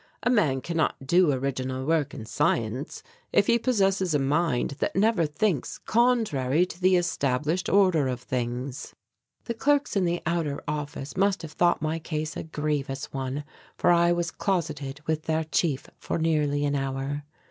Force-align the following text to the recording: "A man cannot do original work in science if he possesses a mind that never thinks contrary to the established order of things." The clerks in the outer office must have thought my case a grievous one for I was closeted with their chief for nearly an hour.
"A 0.23 0.31
man 0.31 0.61
cannot 0.61 1.05
do 1.05 1.31
original 1.31 1.85
work 1.85 2.11
in 2.15 2.25
science 2.25 3.03
if 3.31 3.45
he 3.45 3.59
possesses 3.59 4.15
a 4.15 4.17
mind 4.19 4.71
that 4.79 4.95
never 4.95 5.27
thinks 5.27 5.77
contrary 5.77 6.65
to 6.65 6.81
the 6.81 6.95
established 6.95 7.69
order 7.69 8.07
of 8.07 8.19
things." 8.19 8.95
The 9.43 9.53
clerks 9.53 9.95
in 9.95 10.05
the 10.05 10.23
outer 10.25 10.59
office 10.67 11.15
must 11.15 11.43
have 11.43 11.51
thought 11.51 11.83
my 11.83 11.99
case 11.99 12.35
a 12.35 12.41
grievous 12.41 13.13
one 13.13 13.43
for 13.77 13.91
I 13.91 14.11
was 14.11 14.31
closeted 14.31 15.01
with 15.05 15.25
their 15.25 15.43
chief 15.43 15.87
for 15.99 16.17
nearly 16.17 16.65
an 16.65 16.73
hour. 16.75 17.23